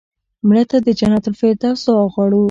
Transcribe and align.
مړه 0.47 0.63
ته 0.69 0.77
د 0.85 0.87
جنت 0.99 1.23
الفردوس 1.29 1.81
دعا 1.87 2.03
غواړو 2.13 2.39